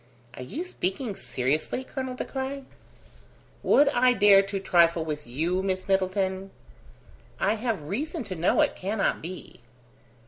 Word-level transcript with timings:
"Are 0.33 0.41
you 0.41 0.63
speaking 0.63 1.15
seriously, 1.15 1.83
Colonel 1.83 2.15
De 2.15 2.25
Craye?" 2.25 2.63
"Would 3.61 3.87
I 3.89 4.13
dare 4.13 4.41
to 4.41 4.59
trifle 4.59 5.05
with 5.05 5.27
you, 5.27 5.61
Miss 5.61 5.87
Middleton?" 5.87 6.49
"I 7.39 7.53
have 7.53 7.83
reason 7.83 8.23
to 8.23 8.35
know 8.35 8.61
it 8.61 8.75
cannot 8.75 9.21
be." 9.21 9.59